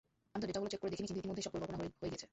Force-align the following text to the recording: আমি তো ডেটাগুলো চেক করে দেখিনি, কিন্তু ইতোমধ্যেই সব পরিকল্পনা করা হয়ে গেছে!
আমি 0.33 0.39
তো 0.43 0.47
ডেটাগুলো 0.49 0.69
চেক 0.73 0.79
করে 0.81 0.91
দেখিনি, 0.91 1.05
কিন্তু 1.09 1.21
ইতোমধ্যেই 1.21 1.45
সব 1.45 1.51
পরিকল্পনা 1.53 1.77
করা 1.77 1.89
হয়ে 2.01 2.13
গেছে! 2.13 2.25